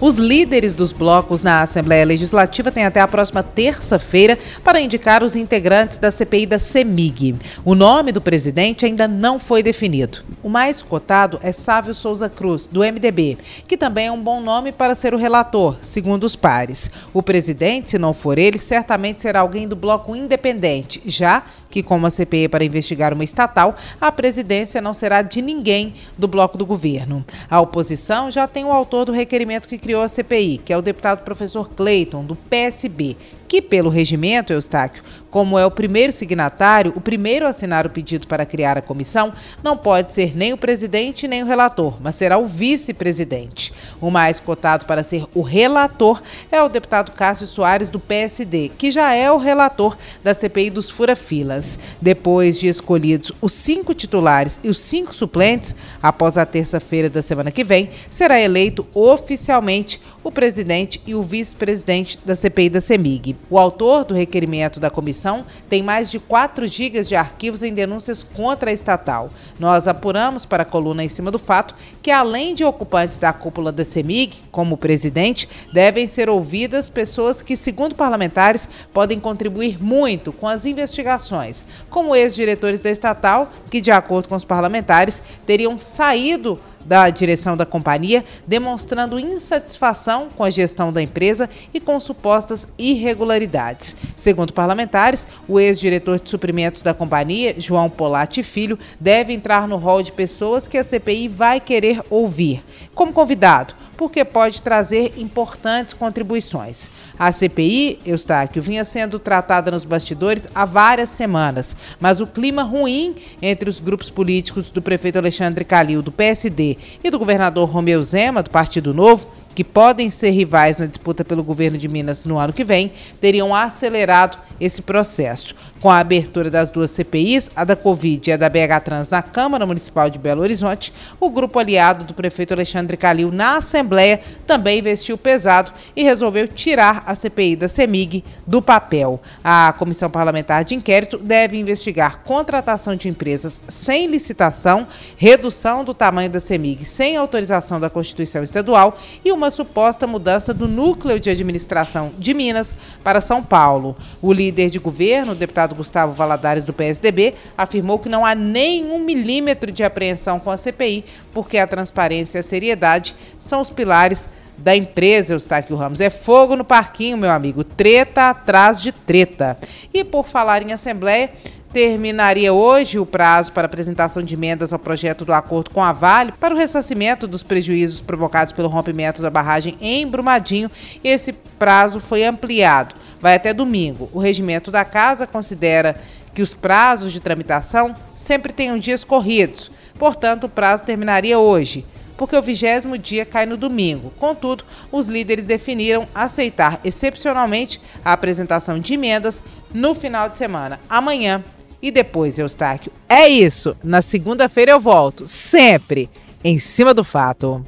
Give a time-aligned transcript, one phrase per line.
[0.00, 5.36] Os líderes dos blocos na Assembleia Legislativa têm até a próxima terça-feira para indicar os
[5.36, 7.36] integrantes da CPI da CEMIG.
[7.64, 10.18] O nome do presidente ainda não foi definido.
[10.42, 13.38] O mais cotado é Sávio Souza Cruz, do MDB,
[13.68, 16.90] que também é um bom nome para ser o relator, segundo os pares.
[17.14, 22.06] O presidente, se não for ele, certamente será alguém do bloco independente, já que, como
[22.06, 26.56] a CPI é para investigar uma estatal, a presidência não será de ninguém do bloco
[26.56, 27.24] do governo.
[27.50, 30.80] A oposição já tem o autor do requerimento que criou a CPI, que é o
[30.80, 37.00] deputado professor Clayton, do PSB, que, pelo regimento, Eustáquio, como é o primeiro signatário, o
[37.00, 39.32] primeiro a assinar o pedido para criar a comissão,
[39.64, 43.72] não pode ser nem o presidente nem o relator, mas será o vice-presidente.
[44.00, 46.22] O mais cotado para ser o relator
[46.52, 50.88] é o deputado Cássio Soares, do PSD, que já é o relator da CPI dos
[50.88, 51.78] fura-filas.
[52.00, 57.50] Depois de escolhidos os cinco titulares e os cinco suplentes, após a terça-feira da semana
[57.50, 63.36] que vem, será eleito oficialmente o presidente e o vice-presidente da CPI da CEMIG.
[63.50, 68.22] O autor do requerimento da comissão tem mais de 4 gigas de arquivos em denúncias
[68.22, 69.28] contra a estatal.
[69.60, 73.70] Nós apuramos para a coluna em cima do fato que, além de ocupantes da cúpula
[73.70, 80.48] da CEMIG, como presidente, devem ser ouvidas pessoas que, segundo parlamentares, podem contribuir muito com
[80.48, 87.08] as investigações, como ex-diretores da estatal, que, de acordo com os parlamentares, teriam saído da
[87.10, 93.96] direção da companhia, demonstrando insatisfação com a gestão da empresa e com supostas irregularidades.
[94.16, 100.02] Segundo parlamentares, o ex-diretor de suprimentos da companhia, João Polatti Filho, deve entrar no rol
[100.02, 102.62] de pessoas que a CPI vai querer ouvir.
[102.94, 106.90] Como convidado, porque pode trazer importantes contribuições.
[107.18, 113.14] A CPI, Eustáquio, vinha sendo tratada nos bastidores há várias semanas, mas o clima ruim
[113.40, 118.42] entre os grupos políticos do prefeito Alexandre Calil, do PSD, e do governador Romeu Zema,
[118.42, 122.52] do Partido Novo, que podem ser rivais na disputa pelo governo de Minas no ano
[122.52, 125.54] que vem, teriam acelerado esse processo.
[125.80, 129.22] Com a abertura das duas CPIs, a da Covid e a da BH Trans na
[129.22, 134.78] Câmara Municipal de Belo Horizonte, o grupo aliado do prefeito Alexandre Calil na Assembleia também
[134.78, 139.20] investiu pesado e resolveu tirar a CPI da CEMIG do papel.
[139.42, 146.30] A Comissão Parlamentar de Inquérito deve investigar contratação de empresas sem licitação, redução do tamanho
[146.30, 152.12] da CEMIG sem autorização da Constituição Estadual e uma suposta mudança do núcleo de administração
[152.18, 153.94] de Minas para São Paulo.
[154.22, 158.98] O líder de governo, o deputado Gustavo Valadares, do PSDB, afirmou que não há nenhum
[158.98, 164.28] milímetro de apreensão com a CPI, porque a transparência e a seriedade são os pilares
[164.56, 166.00] da empresa Eustáquio Ramos.
[166.00, 167.64] É fogo no parquinho, meu amigo.
[167.64, 169.56] Treta atrás de treta.
[169.92, 171.30] E por falar em Assembleia,
[171.72, 176.32] terminaria hoje o prazo para apresentação de emendas ao projeto do acordo com a Vale
[176.32, 180.70] para o ressarcimento dos prejuízos provocados pelo rompimento da barragem em Brumadinho.
[181.02, 182.94] Esse prazo foi ampliado
[183.24, 184.10] vai até domingo.
[184.12, 185.98] O regimento da casa considera
[186.34, 192.36] que os prazos de tramitação sempre tenham dias corridos, portanto, o prazo terminaria hoje, porque
[192.36, 194.12] o vigésimo dia cai no domingo.
[194.18, 199.42] Contudo, os líderes definiram aceitar excepcionalmente a apresentação de emendas
[199.72, 201.42] no final de semana, amanhã
[201.84, 202.90] e depois, Eustáquio.
[203.06, 203.76] É isso.
[203.84, 206.08] Na segunda-feira eu volto, sempre
[206.42, 207.62] em cima do fato.